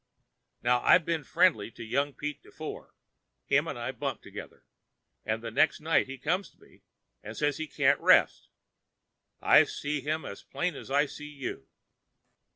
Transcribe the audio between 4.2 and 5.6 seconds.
together—and the